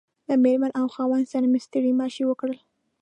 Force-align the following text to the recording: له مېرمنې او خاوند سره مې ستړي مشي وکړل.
له 0.27 0.35
مېرمنې 0.43 0.73
او 0.79 0.85
خاوند 0.93 1.25
سره 1.33 1.45
مې 1.51 1.59
ستړي 1.65 1.91
مشي 1.99 2.23
وکړل. 2.27 2.57